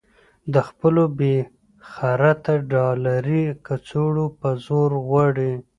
[0.53, 1.35] د خپلو بې
[1.91, 5.53] خرطه ډالري کڅوړو په زور غواړي.